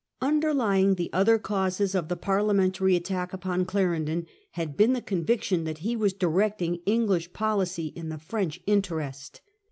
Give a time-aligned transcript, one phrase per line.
[0.19, 5.77] Underlying the other causes of the Parliamentary attack upon Clarendon had been the conviction that
[5.77, 9.41] he English was directing English policy in the French jealousy of interest.